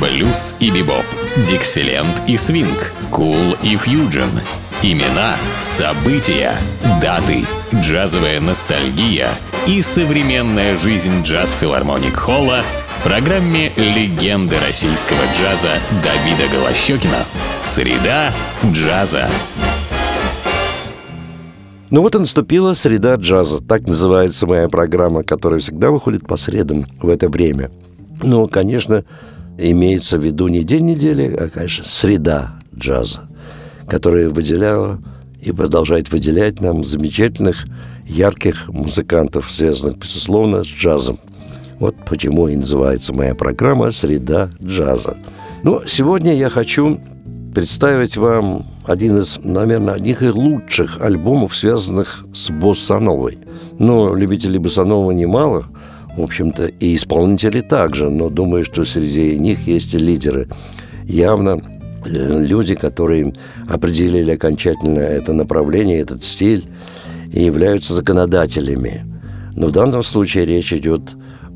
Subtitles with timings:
[0.00, 1.04] блюз и бибоп,
[1.48, 4.30] дикселент и свинг, кул и фьюджен.
[4.82, 6.54] Имена, события,
[7.00, 7.44] даты,
[7.74, 9.28] джазовая ностальгия
[9.66, 12.62] и современная жизнь джаз-филармоник Холла
[12.98, 17.24] в программе «Легенды российского джаза» Давида Голощекина.
[17.62, 18.32] Среда
[18.64, 19.28] джаза.
[21.88, 23.62] Ну вот и наступила среда джаза.
[23.64, 27.70] Так называется моя программа, которая всегда выходит по средам в это время.
[28.22, 29.04] Ну, конечно,
[29.58, 33.28] имеется в виду не день недели, а, конечно, среда джаза,
[33.88, 34.98] которая выделяла
[35.40, 37.66] и продолжает выделять нам замечательных,
[38.06, 41.18] ярких музыкантов, связанных, безусловно, с джазом.
[41.78, 45.16] Вот почему и называется моя программа «Среда джаза».
[45.62, 47.00] Ну, сегодня я хочу
[47.54, 53.38] представить вам один из, наверное, одних из лучших альбомов, связанных с боссановой.
[53.78, 55.66] Но любителей боссанова немало,
[56.16, 60.48] в общем-то, и исполнители также, но думаю, что среди них есть лидеры.
[61.04, 61.60] Явно
[62.04, 63.32] э, люди, которые
[63.68, 66.64] определили окончательно это направление, этот стиль,
[67.32, 69.04] и являются законодателями.
[69.54, 71.02] Но в данном случае речь идет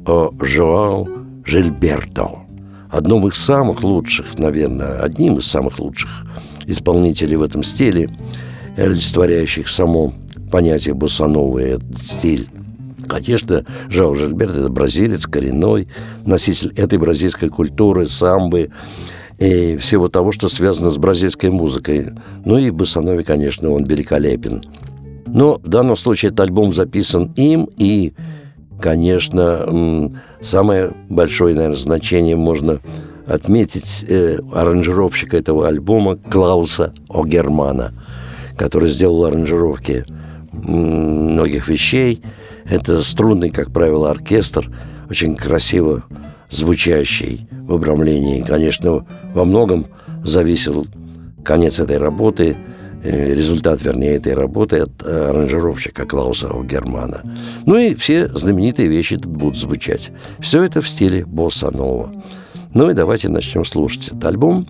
[0.06, 1.08] о Жоау
[1.44, 2.40] Жильберто–
[2.90, 6.26] одном из самых лучших, наверное, одним из самых лучших
[6.66, 8.10] исполнителей в этом стиле,
[8.76, 10.12] олицетворяющих само
[10.50, 12.48] понятие боссановый стиль.
[13.10, 15.88] Конечно, Жао Жильберт– это бразилец, коренной,
[16.24, 18.70] носитель этой бразильской культуры, самбы
[19.40, 22.10] и всего того, что связано с бразильской музыкой.
[22.44, 24.62] Ну и боссанове, конечно, он великолепен.
[25.26, 28.12] Но в данном случае этот альбом записан им, и
[28.80, 32.78] конечно, самое большое, наверное, значение можно
[33.26, 37.92] отметить э, аранжировщика этого альбома Клауса Огермана,
[38.56, 40.04] который сделал аранжировки
[40.52, 42.22] многих вещей.
[42.64, 44.70] Это струнный, как правило, оркестр,
[45.08, 46.04] очень красиво
[46.50, 48.42] звучащий в обрамлении.
[48.42, 49.86] Конечно, во многом
[50.24, 50.86] зависел
[51.44, 52.56] конец этой работы–
[53.02, 57.22] Э, результат, вернее, этой работы от э, аранжировщика Клауса Германа.
[57.64, 60.10] Ну и все знаменитые вещи тут будут звучать.
[60.38, 62.12] Все это в стиле босса нова.
[62.74, 64.66] Ну и давайте начнем слушать этот альбом.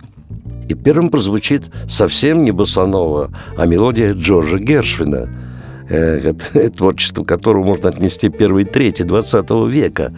[0.69, 5.27] И первым прозвучит совсем не босанова, а мелодия Джорджа Гершвина,
[5.91, 10.13] э, творчество которого можно отнести первой трети 20 века.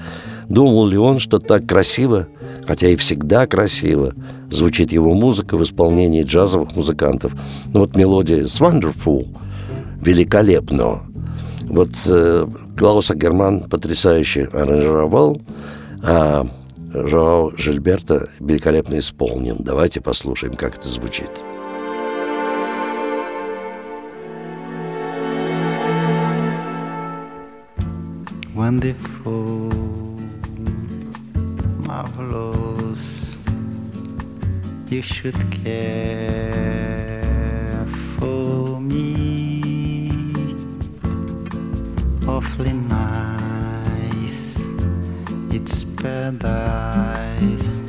[0.49, 2.27] Думал ли он, что так красиво
[2.65, 4.13] хотя и всегда красиво
[4.49, 7.33] звучит его музыка в исполнении джазовых музыкантов.
[7.73, 9.27] Ну, вот мелодия «It's Wonderful»
[10.01, 11.01] великолепно.
[11.63, 12.45] Вот э,
[12.77, 15.41] Клауса Герман потрясающе аранжировал,
[16.03, 16.45] а
[16.93, 19.57] Жоао Жильберта великолепно исполнен.
[19.59, 21.31] Давайте послушаем, как это звучит.
[28.63, 29.69] Wonderful
[31.85, 33.35] marvelous.
[34.89, 37.85] You should care
[38.19, 40.11] for me.
[42.25, 44.59] Awfully nice.
[45.51, 47.82] It's paradise.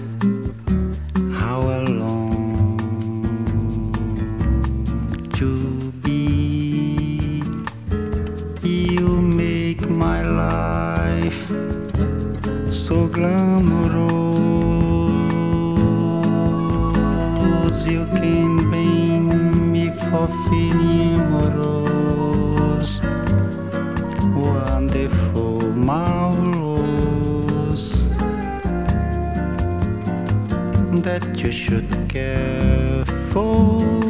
[31.45, 34.04] You should care for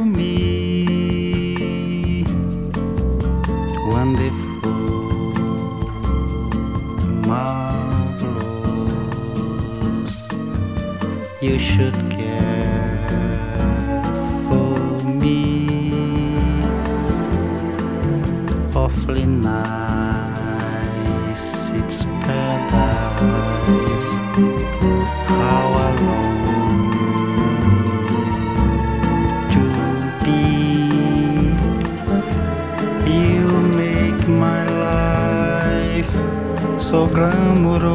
[36.94, 37.90] so glamorous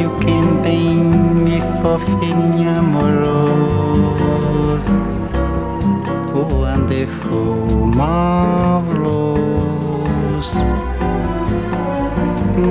[0.00, 0.46] you can
[1.46, 4.86] me for feeling amorous
[6.34, 7.44] wonderful oh,
[8.02, 9.28] marvelous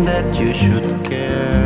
[0.08, 1.65] that you should care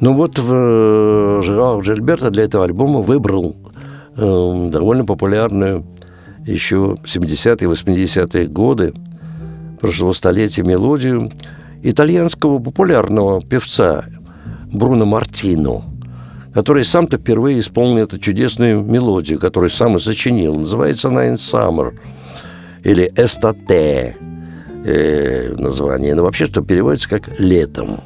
[0.00, 3.54] Ну вот в, Жерар Джельберта для этого альбома выбрал
[4.16, 5.84] э, довольно популярную
[6.46, 8.94] еще 70-е, 80-е годы
[9.78, 11.30] прошлого столетия мелодию
[11.82, 14.06] итальянского популярного певца
[14.72, 15.82] Бруно Мартино,
[16.54, 20.54] который сам-то впервые исполнил эту чудесную мелодию, которую сам и сочинил.
[20.54, 21.92] Называется она «In Summer»
[22.84, 24.14] или «Estate»
[24.86, 26.14] э, название.
[26.14, 28.00] Но вообще, что переводится как «летом».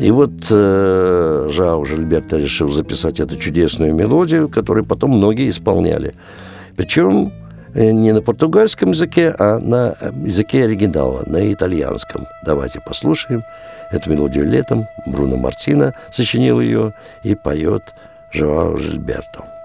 [0.00, 6.14] И вот э, Жао Жильберто решил записать эту чудесную мелодию, которую потом многие исполняли.
[6.74, 7.34] Причем
[7.74, 12.26] э, не на португальском языке, а на э, языке оригинала, на итальянском.
[12.46, 13.44] Давайте послушаем
[13.90, 14.86] эту мелодию летом.
[15.04, 17.82] Бруно Мартино сочинил ее и поет
[18.32, 19.59] Жао Жильберто.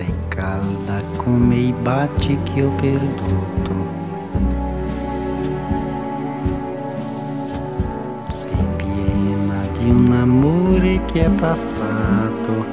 [0.00, 3.74] Sei calda come i baci che ho perduto.
[8.30, 12.64] Sei piena di un amore che è passato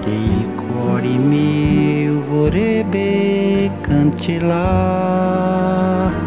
[0.00, 6.23] Che il cuore mio vorrebbe cancellare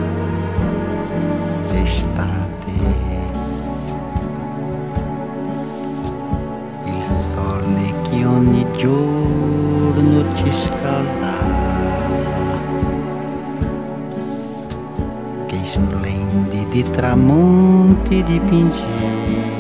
[16.88, 19.56] splendidi tramonti dipingeva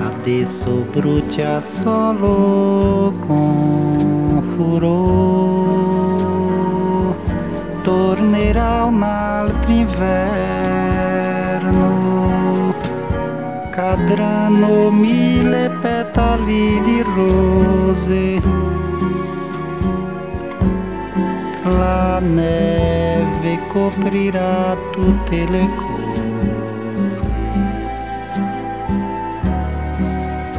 [0.00, 5.56] Adesso brucia solo con furor.
[7.82, 10.28] Tornerà un altro inverno.
[13.70, 18.42] Cadranno mille petali di rose.
[21.78, 22.20] La
[23.70, 27.28] neve coprirà tutte le cose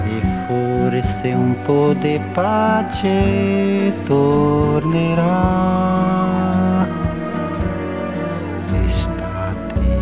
[0.05, 5.29] E forse un po' di pace tornerà
[8.83, 9.99] Estate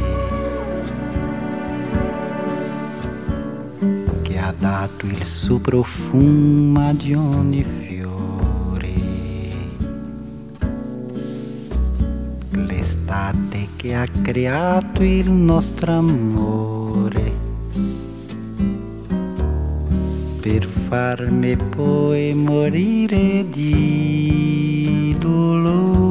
[4.21, 7.78] Che ha dato il suo profumo a di ogni
[13.09, 17.33] L'estate che ha creato il nostro amore
[20.39, 26.08] per farmi poi morire di dolore.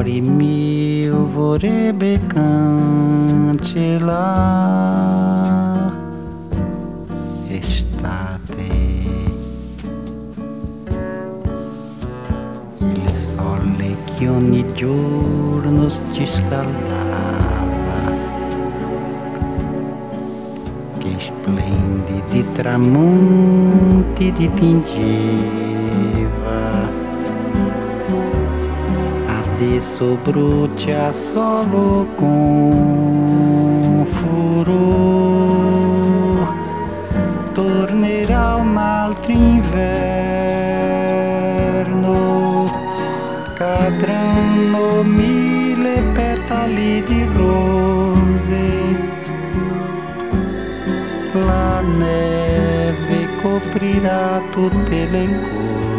[0.00, 3.58] Cuore mio vorrebbe cancellare.
[7.48, 8.68] Estate.
[12.78, 18.10] Il sole che ogni giorno ci scaldava,
[20.96, 25.69] che splendidi tramonti dipingeva.
[29.80, 35.24] Adesso brucia solo con furore,
[37.54, 39.90] tornerà un altro inverno,
[43.54, 48.62] cadranno mille petali di rose,
[51.32, 55.89] la neve coprirà tutte le cose.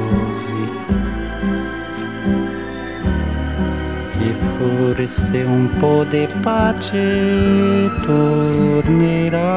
[4.57, 9.49] Forse un po' di pace tornerà.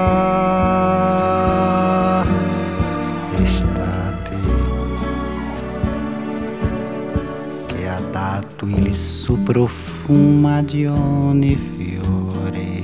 [3.41, 4.37] Estate
[7.67, 12.83] che ha dato il suo profumo di ogni fiore.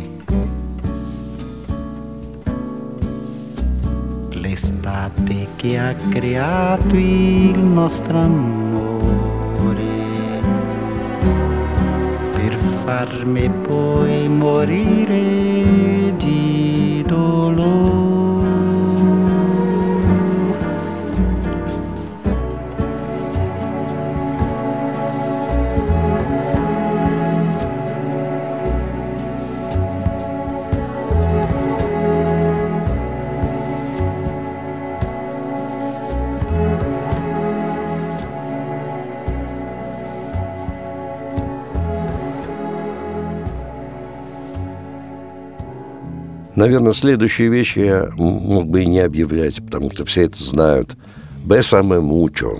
[4.30, 8.89] L'estate che ha creato il nostro amore
[12.90, 16.09] farmi poi morire
[46.60, 50.94] Наверное, следующие вещи я мог бы и не объявлять, потому что все это знают.
[51.42, 52.58] Бесаме мучо.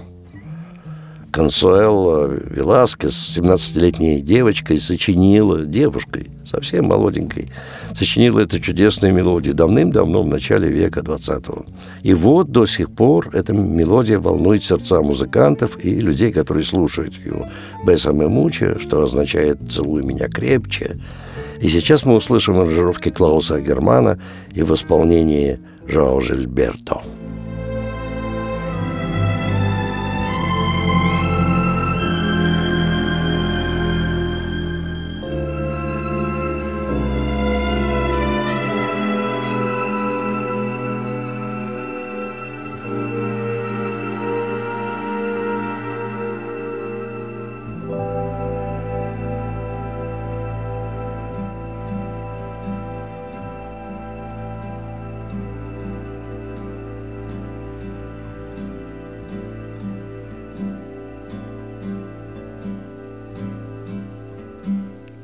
[1.31, 7.51] Консуэлла Веласкес, 17-летней девочкой, сочинила, девушкой, совсем молоденькой,
[7.95, 11.67] сочинила эту чудесную мелодию давным-давно, в начале века 20-го.
[12.03, 17.51] И вот до сих пор эта мелодия волнует сердца музыкантов и людей, которые слушают ее.
[17.85, 20.97] «Бесаме мучо», что означает «целуй меня крепче»,
[21.61, 24.19] и сейчас мы услышим аранжировки Клауса Германа
[24.53, 27.03] и в исполнении Жоао Жильберто.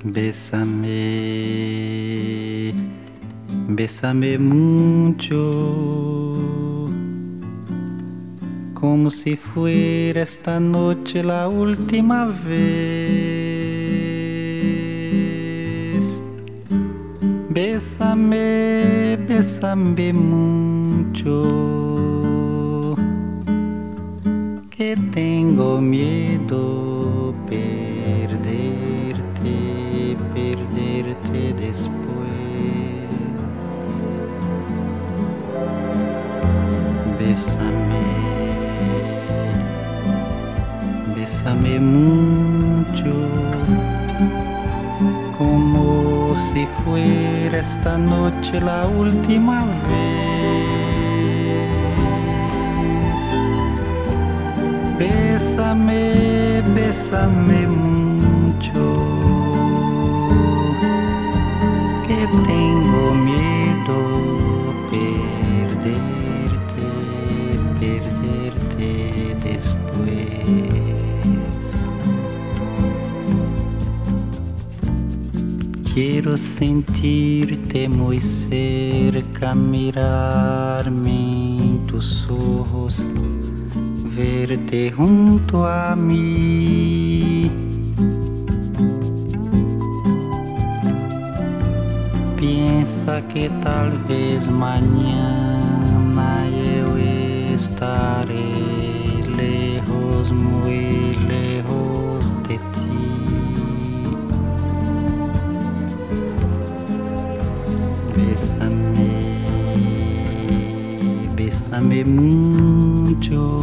[0.08, 0.86] Bésame,
[3.68, 6.38] bésame mucho,
[8.72, 12.36] como si fuera esta noche la última vez.
[17.50, 21.34] Bésame, bésame mucho,
[24.70, 26.35] que tengo miedo
[41.46, 43.14] bésame mucho,
[45.38, 50.26] como si fuera esta noche la última vez.
[54.98, 59.06] Bésame, bésame mucho,
[62.08, 62.85] que tengo
[75.96, 81.10] Quero sentirte muito cerca, mirarme
[81.58, 83.08] en tus ojos,
[84.04, 87.50] verte junto a mim.
[92.36, 95.62] Piensa que talvez amanhã
[96.14, 102.85] mañana eu estarei lejos, muito lejos de ti.
[111.88, 113.62] Bésame mucho.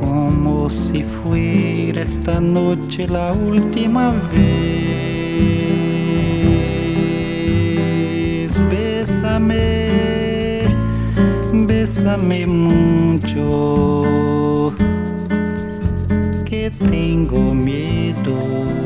[0.00, 4.66] como si fuera esta noche la última vez.
[8.70, 9.88] Bésame,
[11.66, 14.02] bésame mucho,
[16.44, 18.85] que tengo miedo.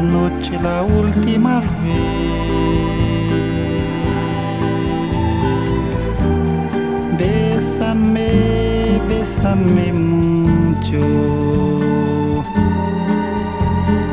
[0.00, 2.40] noche la última vez.
[7.18, 11.00] Bésame, bésame mucho,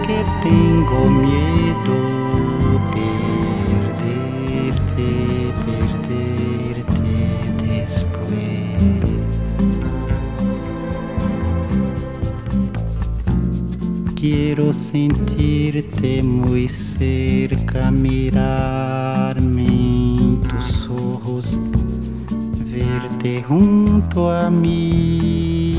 [0.05, 1.47] que tengo miedo.
[14.19, 15.36] Quiero sentirte
[16.23, 21.61] muy cerca, mirarme en tus ojos,
[22.71, 25.75] verte junto a mí.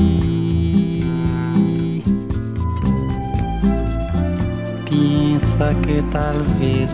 [4.89, 6.93] Piensa que tal vez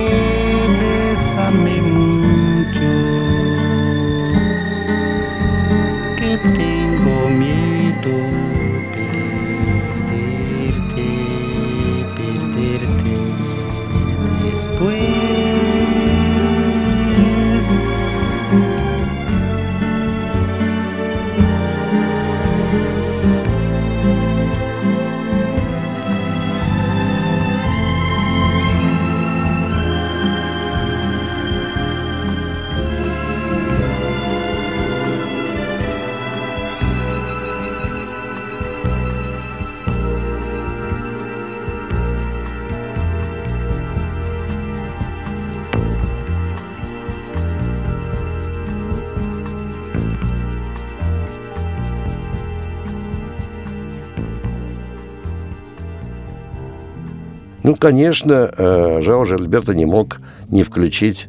[57.81, 61.27] конечно, э, Жао Жильберто не мог не включить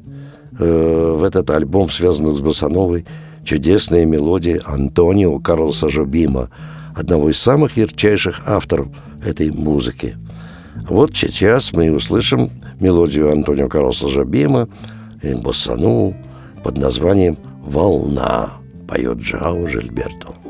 [0.59, 3.07] э, в этот альбом, связанных с Басановой,
[3.43, 6.51] чудесные мелодии Антонио Карлоса Жобима,
[6.95, 8.89] одного из самых ярчайших авторов
[9.25, 10.19] этой музыки.
[10.89, 14.69] Вот сейчас мы услышим мелодию Антонио Карлоса Жобима
[15.23, 16.15] и Боссану
[16.63, 18.53] под названием «Волна»
[18.87, 20.42] поет Джао Жильберто.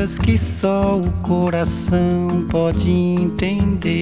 [0.00, 3.98] Coisas que só o coração pode entender.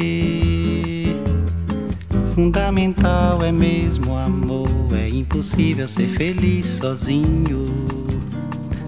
[2.35, 7.65] Fundamental é mesmo amor, é impossível ser feliz sozinho.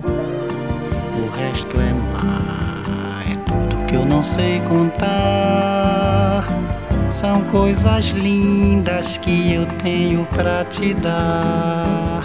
[0.04, 6.46] O resto é mar, é tudo que eu não sei contar.
[7.10, 12.24] São coisas lindas que eu tenho pra te dar.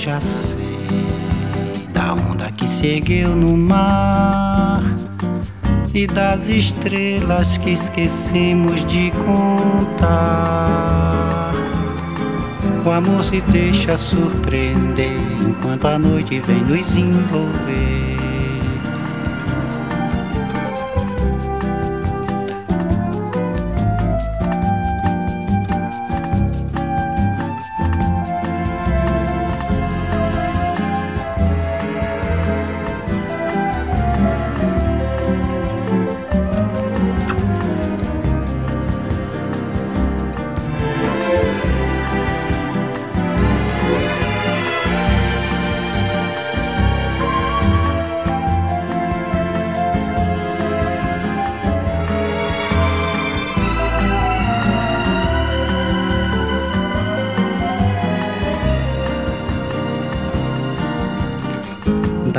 [0.00, 4.82] Já sei da onda que se no mar
[5.92, 9.92] e das estrelas que esquecemos de contar.
[12.82, 18.19] O amor se deixa surpreender enquanto a noite vem nos envolver.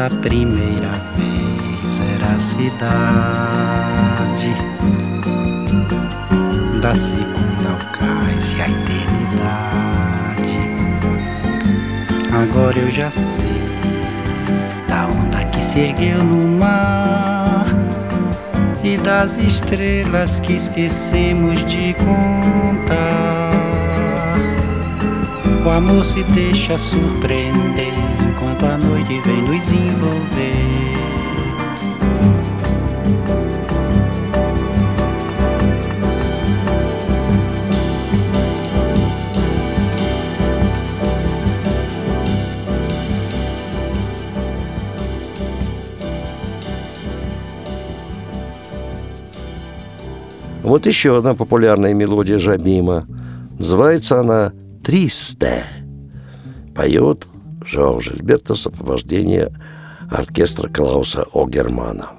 [0.02, 2.82] Da primeira vez era a cidade,
[6.82, 10.58] da segunda o cais e a eternidade.
[12.34, 13.62] Agora eu já sei
[14.90, 17.66] da onda que se ergueu no mar
[18.84, 23.52] e das estrelas que esquecemos de contar.
[25.64, 28.01] O amor se deixa surpreender
[28.62, 30.62] enquanto a noite vem nos envolver.
[50.64, 53.06] Вот еще одна популярная мелодия Жабима.
[53.60, 55.66] Называется она «Тристе».
[56.74, 57.28] Поет
[57.72, 59.50] Жоао Жильберта сопровождение
[60.10, 62.10] оркестра Клауса Огермана.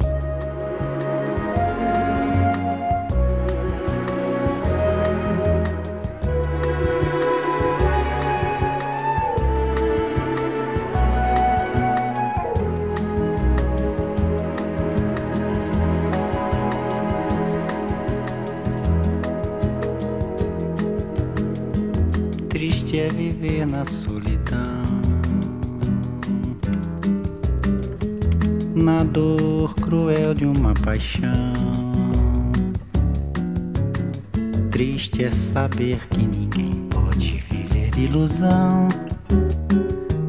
[35.52, 38.88] Saber que ninguém pode viver de ilusão,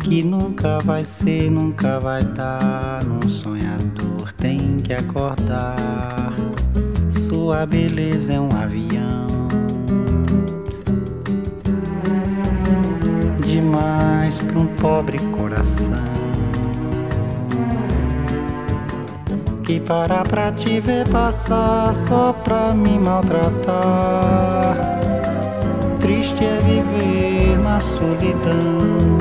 [0.01, 3.03] que nunca vai ser, nunca vai dar.
[3.05, 6.33] Num sonhador tem que acordar.
[7.09, 9.23] Sua beleza é um avião.
[13.45, 15.93] demais para um pobre coração
[19.63, 24.92] que para pra te ver passar só pra me maltratar.
[26.43, 29.17] Triste é viver na solidão.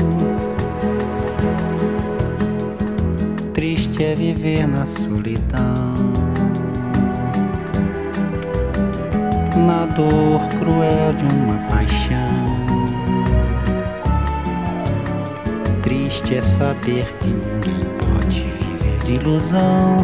[3.53, 5.93] Triste é viver na solidão.
[9.55, 12.47] Na dor cruel de uma paixão.
[15.81, 19.95] Triste é saber que ninguém pode viver de ilusão.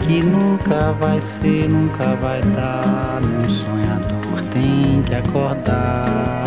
[0.00, 3.22] Que nunca vai ser, nunca vai dar.
[3.22, 3.83] Num sonhador
[4.54, 6.44] tem que acordar.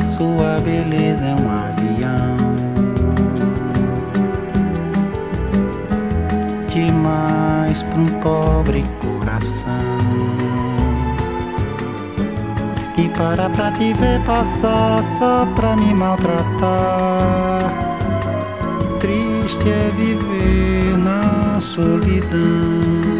[0.00, 2.36] Sua beleza é um avião.
[6.68, 9.74] Demais para um pobre coração.
[12.96, 17.72] E para pra te ver passar só pra me maltratar.
[19.00, 23.19] Triste é viver na solidão.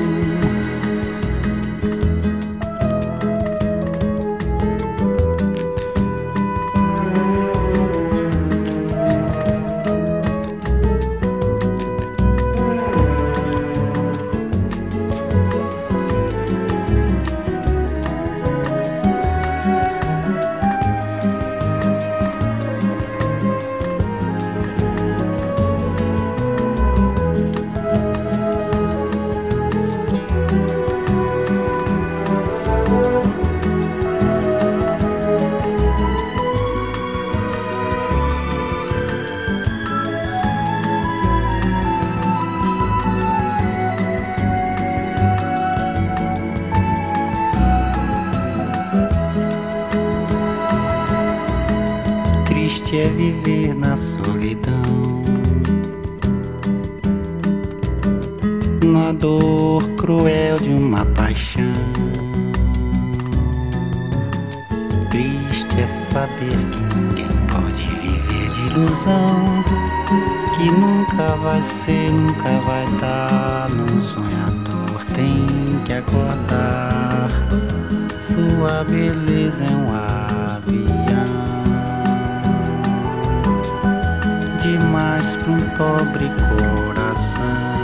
[85.50, 87.80] Um pobre coração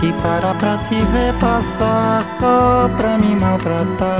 [0.00, 4.18] que para pra te ver passar só pra me maltratar.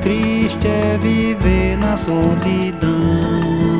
[0.00, 3.79] Triste é viver na solidão.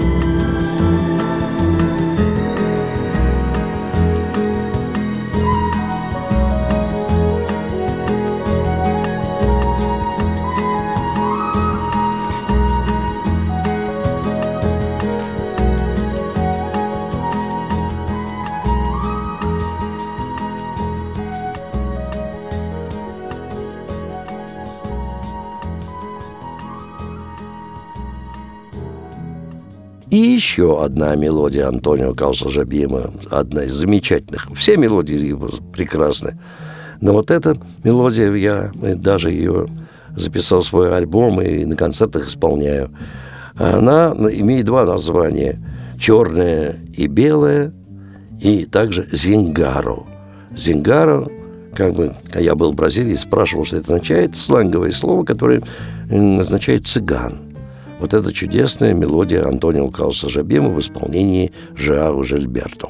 [30.41, 34.49] Еще одна мелодия Антонио Калса-Жабима, одна из замечательных.
[34.57, 36.39] Все мелодии его прекрасны.
[37.03, 39.67] Но вот эта мелодия, я даже ее
[40.17, 42.91] записал в свой альбом и на концертах исполняю.
[43.57, 45.59] Она имеет два названия.
[46.01, 47.75] «Черное и белое»
[48.41, 50.05] и также «Зингаро».
[50.57, 51.29] «Зингаро»
[51.75, 55.63] как бы, я был в Бразилии, спрашивал, что это означает, сланговое слово, которое
[56.11, 57.50] означает «цыган».
[58.01, 62.89] Вот это чудесная мелодия Антонио Кауса Жабема в исполнении Жао Жильберто.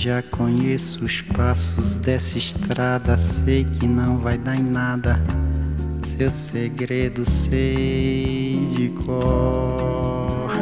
[0.00, 5.18] Já conheço os passos dessa estrada, sei que não vai dar em nada.
[6.04, 10.52] Seu segredo sei de cor.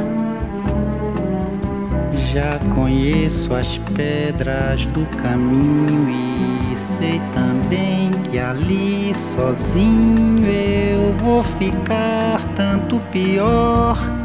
[2.33, 12.41] Já conheço as pedras do caminho e sei também que ali sozinho eu vou ficar
[12.55, 14.16] tanto pior.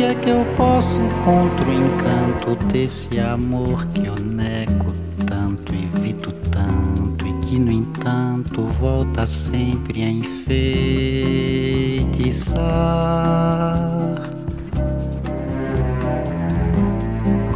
[0.00, 4.94] Que é que eu posso contra o encanto desse amor que eu nego
[5.26, 10.72] tanto, evito tanto e que, no entanto, volta sempre a enfeitiçar?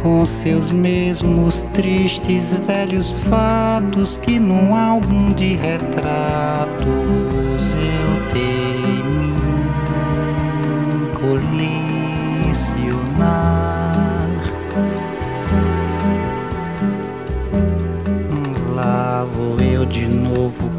[0.03, 6.85] Com seus mesmos tristes velhos fatos que num álbum de retratos
[7.73, 8.74] eu tenho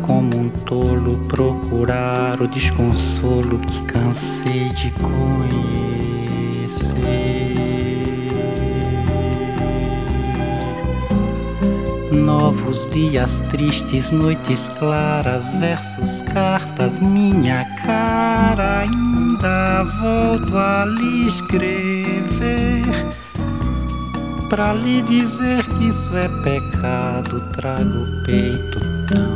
[0.03, 5.57] como um tolo, procurar o desconsolo que cansei de conhecer.
[12.13, 18.81] Novos dias tristes, noites claras, versos, cartas, minha cara.
[18.81, 22.85] Ainda volto a lhe escrever.
[24.49, 29.36] Pra lhe dizer que isso é pecado, trago o peito tão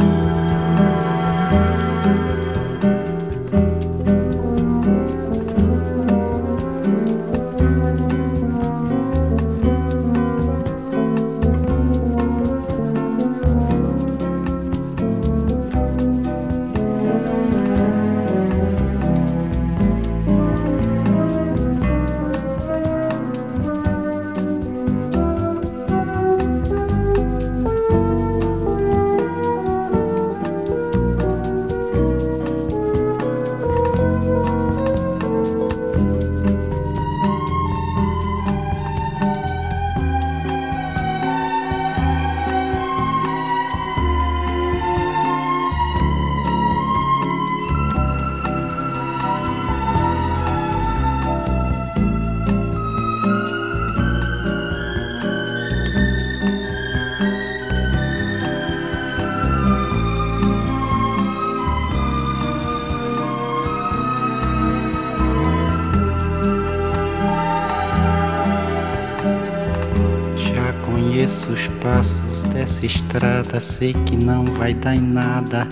[71.11, 75.67] Conheço os passos dessa estrada, sei que não vai dar em nada.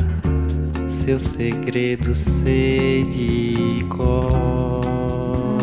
[1.06, 5.58] Seu segredo sei de cor.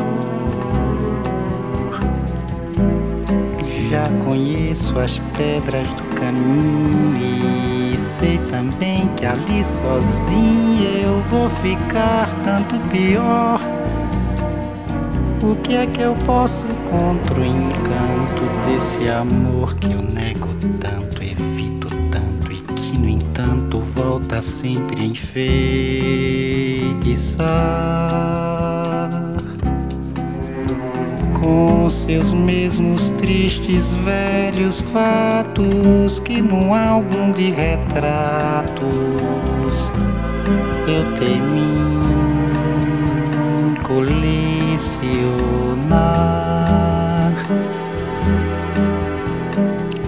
[3.91, 12.31] Já conheço as pedras do caminho e sei também que ali sozinho eu vou ficar
[12.43, 13.61] tanto pior.
[15.49, 20.49] O que é que eu posso contra o encanto desse amor que eu nego
[20.81, 25.47] tanto, evito tanto e que, no entanto, volta sempre a enfeitiçar?
[31.41, 38.83] Com seus mesmos tristes velhos fatos que num álbum de retratos
[40.89, 41.87] eu termino
[44.77, 46.13] colecionar.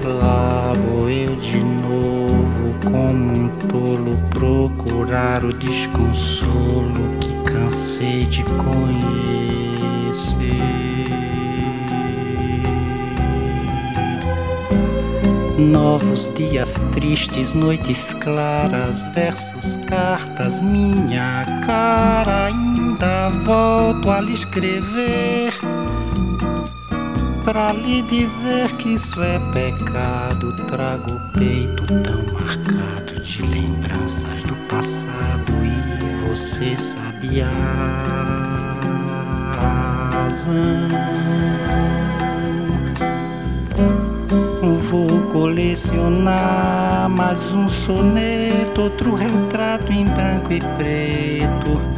[0.05, 8.69] Lá vou eu de novo, como um tolo, procurar o desconsolo que cansei de conhecer.
[15.59, 22.51] Novos dias tristes, noites claras, versos, cartas, minha cara.
[23.01, 25.55] Ainda volto a lhe escrever.
[27.45, 34.57] Pra lhe dizer que isso é pecado, trago o peito tão marcado de lembranças do
[34.67, 37.53] passado e você sabe a
[40.27, 40.89] razão.
[44.91, 51.98] Vou colecionar mais um soneto, outro retrato em branco e preto,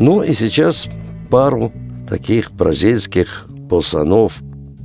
[0.00, 0.88] Ну и сейчас
[1.28, 1.70] пару
[2.08, 4.32] таких бразильских босанов.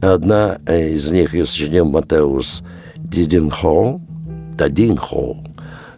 [0.02, 2.62] Одна из них ее сочинил Матеус
[2.98, 4.02] Дидинхо,
[4.58, 5.38] Дадинхо.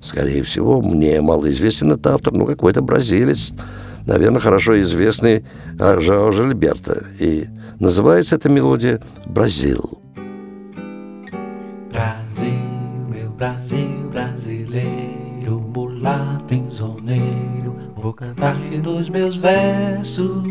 [0.01, 3.53] Скорее всего, мне малоизвестен этот автор, но какой-то бразилец,
[4.05, 5.43] наверное, хорошо известный
[5.80, 7.03] Жао Жильберто.
[7.20, 7.47] И
[7.80, 9.99] называется эта мелодия «Бразил».
[11.89, 13.32] Brasil, meu
[18.38, 20.44] cantar-te nos meus versos.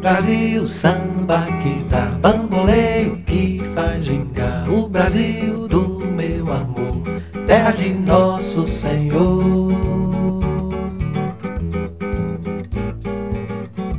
[0.00, 7.02] Brasil, samba que dá bamboleio, que faz gingar o Brasil do meu amor,
[7.46, 9.72] terra de nosso Senhor.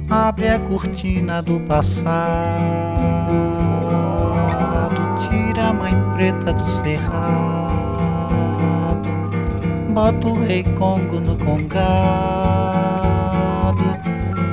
[0.09, 2.03] Abre a cortina do passado,
[5.29, 7.62] tira a mãe preta do cerrado
[9.93, 11.83] bota o rei Congo no congado.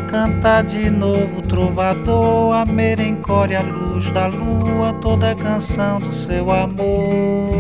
[0.07, 6.51] Canta de novo, trovador, a merencore, a luz da lua, toda a canção do seu
[6.51, 7.51] amor.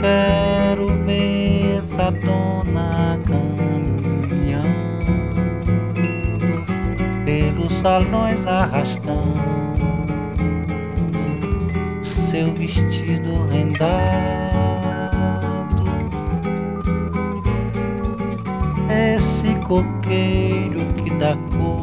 [0.00, 4.62] Quero ver essa dona caminhando
[7.24, 9.42] pelos salões arrastando
[12.02, 14.41] seu vestido rendado
[18.92, 21.82] esse coqueiro que dá cor,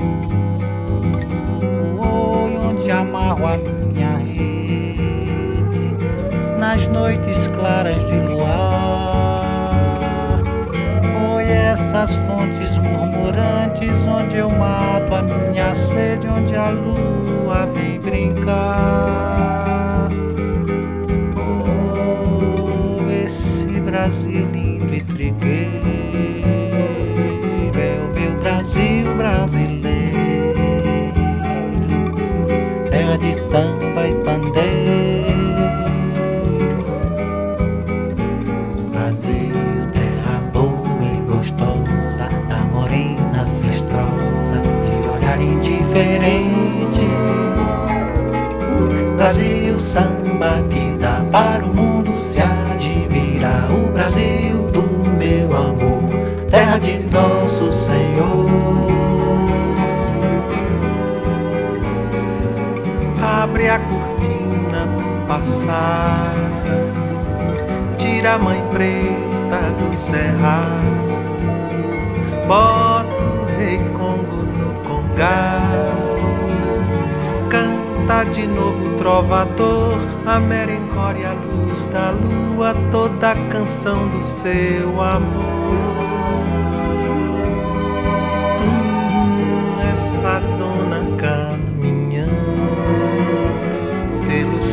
[2.70, 5.96] onde amarro a minha rede
[6.60, 9.50] nas noites claras de luar.
[11.36, 20.10] Oi, essas fontes murmurantes onde eu mato a minha sede, onde a lua vem brincar.
[21.38, 25.69] Oh, esse Brasil lindo e trigueiro
[28.70, 30.54] Brasil brasileiro,
[32.92, 35.56] terra de samba e pandeiro.
[38.92, 47.08] Brasil, terra boa e gostosa, da morena cestrosa, de olhar indiferente.
[49.18, 51.89] Brasil, samba que dá para o mundo
[65.40, 66.38] do passado,
[67.98, 70.84] tira a mãe preta do cerrado,
[72.48, 76.20] bota o rei Congo no congado,
[77.50, 85.02] canta de novo trovador, a merencória, a luz da lua, toda a canção do seu
[85.02, 85.89] amor.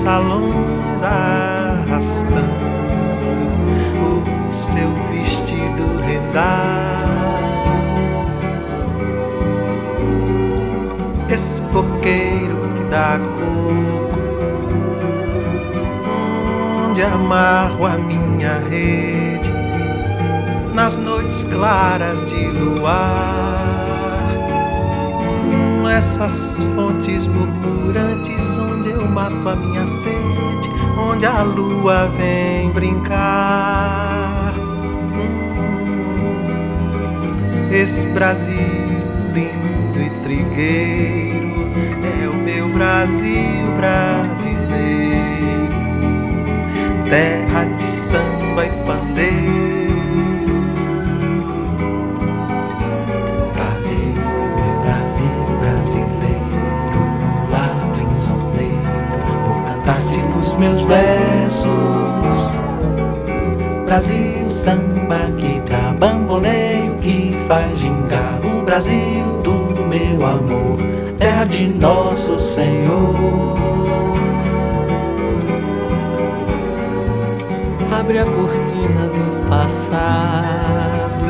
[0.07, 2.47] salões arrastando
[4.07, 6.47] o seu vestido rendado.
[11.29, 14.21] Esse coqueiro que dá coco,
[16.89, 19.53] onde amarro a minha rede
[20.73, 23.59] nas noites claras de luar.
[25.45, 28.56] Hum, essas fontes murmurantes
[29.07, 34.53] mato a minha sede, onde a lua vem brincar.
[35.13, 36.57] Hum,
[37.71, 38.57] esse Brasil
[39.33, 41.71] lindo e trigueiro
[42.23, 44.16] é o meu Brasil brasileiro,
[67.47, 70.79] faz gingar o Brasil do meu amor,
[71.19, 73.57] terra de nosso Senhor.
[77.99, 81.25] Abre a cortina do passado,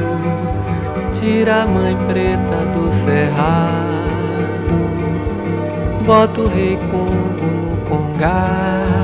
[1.13, 3.87] tira a mãe preta do cerrado,
[6.05, 8.97] bota o rei Congo no congado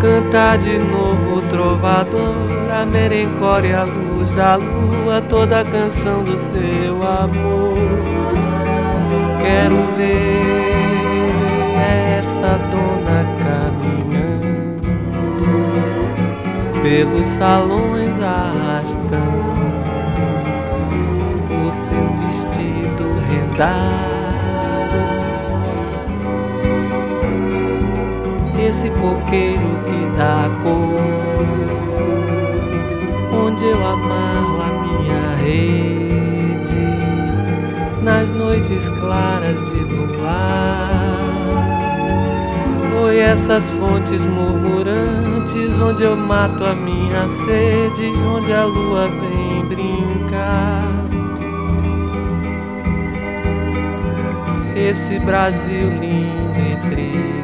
[0.00, 4.56] Canta de novo, trovador, a merencória, luz da
[5.00, 7.76] lua, toda a canção do seu amor.
[9.42, 10.70] Quero ver
[12.18, 14.80] essa dona caminhando
[16.82, 19.20] pelos salões arrastando
[21.66, 24.20] o seu vestido rendado
[28.62, 31.00] esse coqueiro que dá cor,
[33.32, 34.29] onde eu a minha
[35.42, 36.90] rede
[38.02, 40.90] nas noites claras de luar.
[43.02, 50.84] Oi, essas fontes murmurantes, onde eu mato a minha sede, onde a lua vem brincar.
[54.76, 57.40] Esse Brasil lindo e triste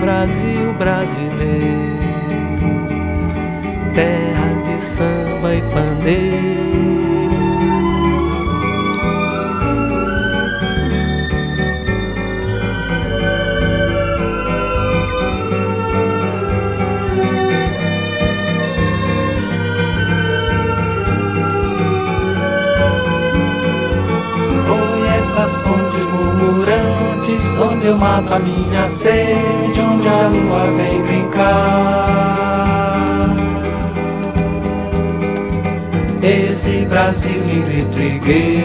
[0.00, 2.00] Brasil brasileiro,
[3.94, 4.49] terra
[4.80, 6.70] samba e pandeiro.
[25.20, 32.79] essas fontes murmurantes onde eu mato a minha sede, onde a lua vem brincar.
[36.30, 38.62] Esse Brasil lindo e trigueiro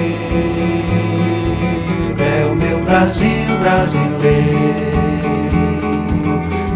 [2.19, 4.75] é o meu Brasil brasileiro,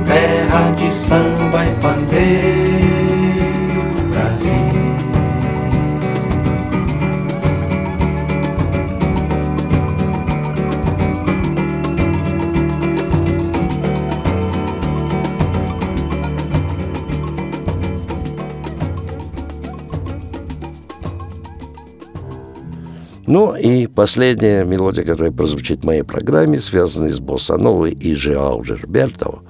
[0.08, 3.09] terra de samba e pandeiro,
[23.30, 29.44] Ну и последняя мелодия, которая прозвучит в моей программе, связанная с Боссановой и Жиау Жербертов,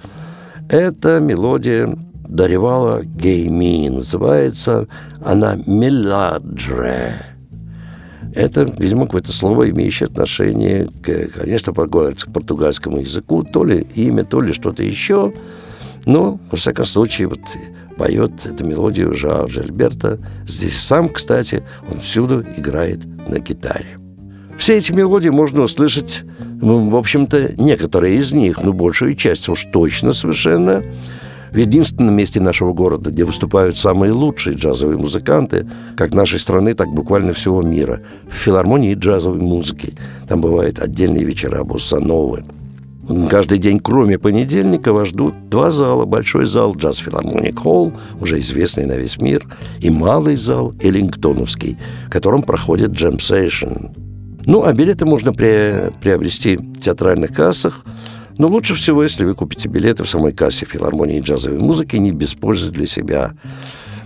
[0.68, 3.88] это мелодия Даревала Гейми.
[3.88, 4.86] Называется
[5.24, 7.24] она «Меладже».
[8.36, 14.42] Это, видимо, какое-то слово, имеющее отношение, к, конечно, к португальскому языку, то ли имя, то
[14.42, 15.32] ли что-то еще.
[16.06, 17.40] Но, во всяком случае, вот
[18.00, 20.20] поет эту мелодию Жао Жильберта.
[20.48, 23.98] Здесь сам, кстати, он всюду играет на гитаре.
[24.58, 26.24] Все эти мелодии можно услышать,
[26.62, 30.82] ну, в общем-то, некоторые из них, но большую часть уж точно совершенно,
[31.52, 36.88] в единственном месте нашего города, где выступают самые лучшие джазовые музыканты, как нашей страны, так
[36.90, 39.96] буквально всего мира, в филармонии джазовой музыки.
[40.28, 42.46] Там бывают отдельные вечера боссановы.
[43.28, 46.06] Каждый день, кроме понедельника, вас ждут два зала.
[46.06, 49.46] Большой зал Джаз Филармоник Холл, уже известный на весь мир,
[49.80, 53.88] и малый зал Эллингтоновский, в котором проходит джем сейшн.
[54.46, 57.84] Ну, а билеты можно при, приобрести в театральных кассах,
[58.38, 62.36] но лучше всего, если вы купите билеты в самой кассе филармонии джазовой музыки, не без
[62.36, 63.32] пользы для себя.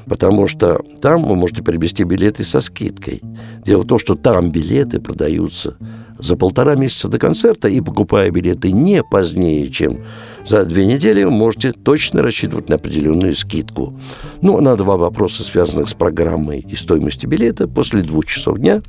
[0.06, 3.22] Потому что там вы можете приобрести билеты со скидкой.
[3.66, 5.78] Дело в том, что там билеты продаются
[6.20, 10.00] за полтора месяца до концерта, и покупая билеты не позднее, чем
[10.46, 14.00] за две недели, вы можете точно рассчитывать на определенную скидку.
[14.42, 18.82] Ну, на два вопроса, связанных с программой и стоимостью билета, после двух часов дня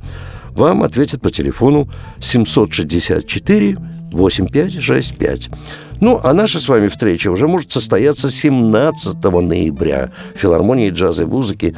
[0.51, 1.89] вам ответят по телефону
[2.21, 3.77] 764
[4.15, 5.49] 8565.
[6.01, 11.25] Ну, а наша с вами встреча уже может состояться 17 ноября в филармонии джаза и
[11.25, 11.75] музыки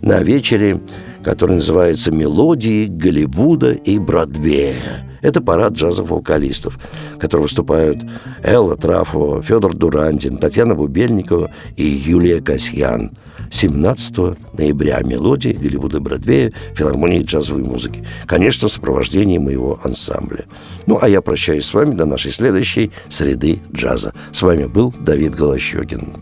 [0.00, 0.80] на вечере,
[1.22, 5.07] который называется «Мелодии Голливуда и Бродвея».
[5.20, 6.78] Это парад джазовых вокалистов,
[7.18, 7.98] которые выступают
[8.42, 13.12] Элла Трафова, Федор Дурандин, Татьяна Бубельникова и Юлия Касьян.
[13.50, 14.18] 17
[14.58, 18.04] ноября мелодии Голливуда Бродвея филармонии джазовой музыки.
[18.26, 20.44] Конечно, в сопровождении моего ансамбля.
[20.86, 24.12] Ну, а я прощаюсь с вами до нашей следующей среды джаза.
[24.32, 26.16] С вами был Давид Голощекин.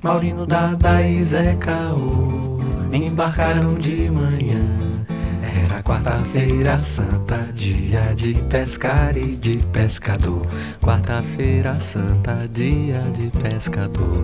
[0.00, 2.60] Maurino, Dada e Zé Caô
[2.92, 4.87] embarcaram de manhã.
[5.88, 10.46] Quarta-feira santa, dia de pescar e de pescador.
[10.82, 14.22] Quarta-feira santa, dia de pescador.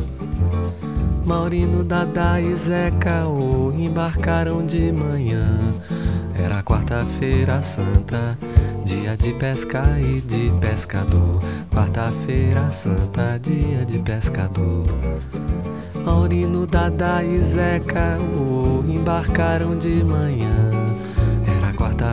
[1.25, 5.59] Maurino, Dada e Zé Caô embarcaram de manhã.
[6.39, 8.39] Era quarta-feira santa,
[8.85, 11.43] dia de pescar e de pescador.
[11.73, 14.85] Quarta-feira santa, dia de pescador.
[16.05, 20.84] Maurino, Dada e Zé Caô embarcaram de manhã.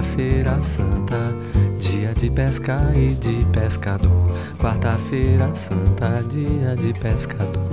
[0.01, 1.35] Quarta-feira santa,
[1.77, 4.31] dia de pescar e de pescador.
[4.57, 7.69] Quarta-feira santa, dia de pescador.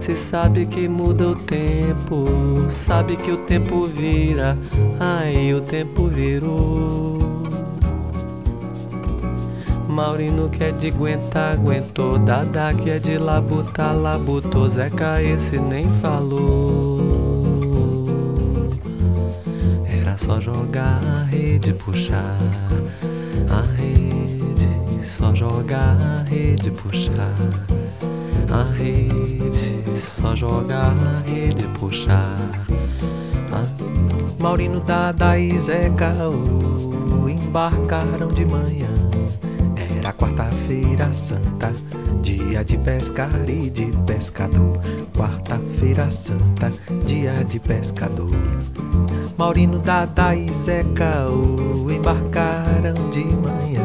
[0.00, 2.24] Se sabe que muda o tempo,
[2.70, 4.56] sabe que o tempo vira,
[4.98, 7.18] aí o tempo virou.
[9.86, 12.18] Maurino que é de aguentar, aguentou.
[12.18, 14.66] Dada que é de labutar, labutou.
[14.70, 16.97] Zeca esse nem falou.
[20.18, 22.36] Só jogar a rede, puxar
[23.48, 24.68] a rede.
[25.02, 27.34] Só jogar a rede, puxar
[28.50, 29.98] a rede.
[29.98, 32.36] Só jogar a rede, puxar.
[33.52, 34.42] A...
[34.42, 36.12] Maurino, Dada e Zeca
[37.28, 38.88] embarcaram de manhã.
[39.98, 41.72] Era quarta-feira santa,
[42.22, 44.78] dia de pescar e de pescador.
[45.16, 46.70] Quarta-feira santa,
[47.06, 48.30] dia de pescador.
[49.38, 53.80] Maurino, Dada e Zeca oh, embarcaram de manhã.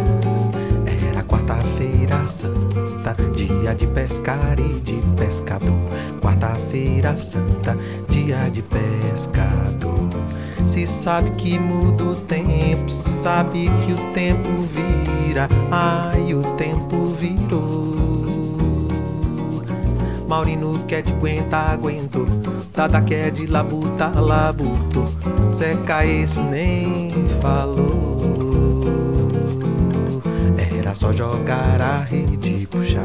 [1.12, 5.78] Era quarta-feira santa, dia de pescar e de pescador.
[6.20, 7.78] Quarta-feira santa,
[8.10, 10.10] dia de pescador.
[10.68, 18.13] Se sabe que muda o tempo, sabe que o tempo vira, ai o tempo virou.
[20.28, 22.26] Maurino quer de aguentar, aguentou.
[22.76, 25.06] Dada quer de labuta, labutou.
[25.54, 27.12] Zeca esse nem
[27.42, 28.22] falou.
[30.78, 33.02] Era só jogar a rede, puxar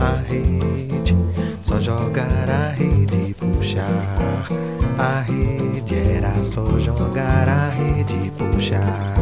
[0.00, 1.16] a rede.
[1.62, 4.46] Só jogar a rede, puxar
[4.98, 5.94] a rede.
[6.16, 9.14] Era só jogar a rede puxar.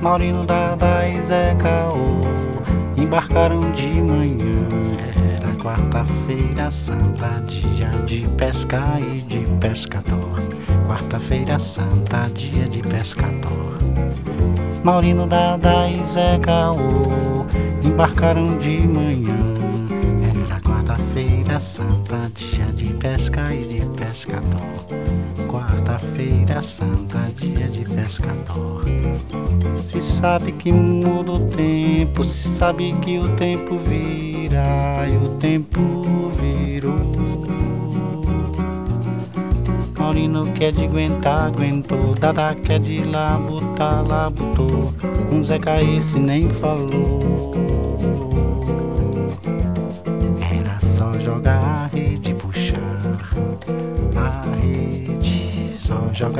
[0.00, 2.20] Maurino, Dada e Zé Caô
[3.30, 4.66] embarcaram de manhã.
[5.36, 10.40] Era quarta-feira santa, dia de pescar e de pescador.
[10.86, 13.78] Quarta-feira santa, dia de pescador.
[14.82, 17.46] Maurino, Dada e Zé Caô
[17.84, 19.38] embarcaram de manhã.
[20.28, 24.58] Era quarta-feira santa, dia de pesca e de pescador.
[25.90, 28.84] Quarta-feira santa, dia de pescador.
[29.84, 34.62] Se sabe que muda o tempo, se sabe que o tempo vira
[35.08, 35.80] e o tempo
[36.40, 37.12] virou.
[39.98, 42.14] Maurino quer de aguentar, aguentou.
[42.14, 44.94] Dada quer de labutar, labutou.
[45.32, 47.79] Um Zeca esse nem falou.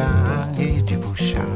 [0.01, 1.46] Só jogar a rede, puxar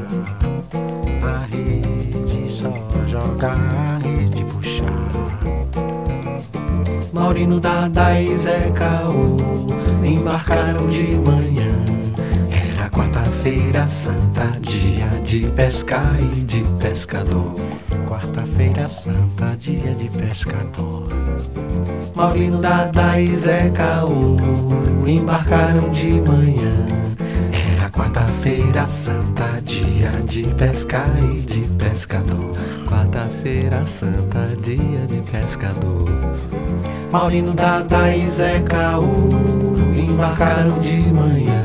[1.22, 2.52] a rede.
[2.52, 2.70] Só
[3.06, 4.84] jogar a rede, puxar.
[7.12, 9.38] Maurino, Dada e Zé Caô
[10.04, 11.72] embarcaram de manhã.
[12.50, 17.54] Era quarta-feira santa, dia de pescar e de pescador.
[18.06, 21.08] Quarta-feira santa, dia de pescador.
[22.14, 24.36] Maurino, Dada e Zé Caô
[25.06, 27.23] embarcaram de manhã.
[27.94, 32.52] Quarta-feira santa, dia de pesca e de pescador.
[32.88, 36.08] Quarta-feira santa, dia de pescador.
[37.12, 39.28] Maurino, Dada e Zé Caú
[39.96, 41.62] embarcaram de manhã.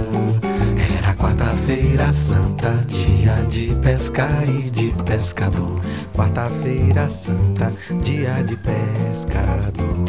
[0.99, 5.81] Era quarta-feira santa, dia de pesca e de pescador.
[6.15, 7.73] Quarta-feira santa,
[8.03, 10.05] dia de pescador.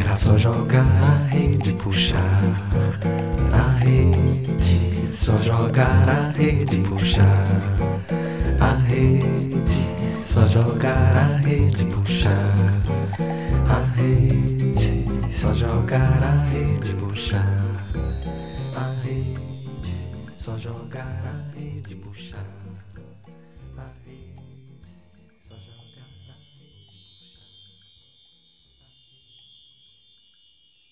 [0.00, 2.40] Era só jogar a rede, puxar
[3.52, 4.85] a rede.
[5.26, 7.34] Só jogar a rede, puxar
[8.60, 9.60] a rede.
[10.22, 12.54] Só jogar a rede, puxar
[13.68, 15.28] a rede.
[15.28, 17.44] Só jogar a rede, puxar
[18.76, 19.34] a rede.
[20.32, 22.55] Só jogar a rede, puxar.